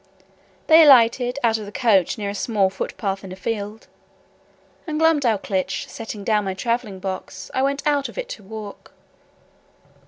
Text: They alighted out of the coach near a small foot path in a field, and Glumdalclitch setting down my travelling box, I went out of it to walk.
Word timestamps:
They 0.65 0.81
alighted 0.81 1.37
out 1.43 1.59
of 1.59 1.67
the 1.67 1.71
coach 1.71 2.17
near 2.17 2.31
a 2.31 2.33
small 2.33 2.71
foot 2.71 2.97
path 2.97 3.23
in 3.23 3.31
a 3.31 3.35
field, 3.35 3.85
and 4.87 4.99
Glumdalclitch 4.99 5.87
setting 5.87 6.23
down 6.23 6.43
my 6.45 6.55
travelling 6.55 6.97
box, 6.99 7.51
I 7.53 7.61
went 7.61 7.85
out 7.85 8.09
of 8.09 8.17
it 8.17 8.27
to 8.29 8.41
walk. 8.43 8.93